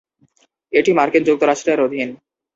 এটি 0.73 0.91
মার্কিন 0.93 1.23
যুক্তরাষ্ট্রের 1.25 1.79
অধীন। 1.79 2.09